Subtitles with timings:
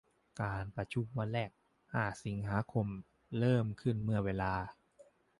[0.41, 1.49] การประชุมวันแรก
[1.93, 2.87] ห้า สิงหาคม
[3.39, 4.53] เริ่มขึ้นเมื่อเวลา